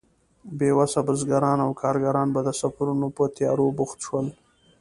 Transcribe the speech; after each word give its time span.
بې 0.57 0.69
وسه 0.79 0.99
بزګران 1.07 1.59
او 1.65 1.71
کارګران 1.81 2.27
به 2.35 2.41
د 2.47 2.49
سفرونو 2.61 3.07
په 3.17 3.23
تيارو 3.35 3.67
بوخت 3.77 3.99
شول. 4.05 4.27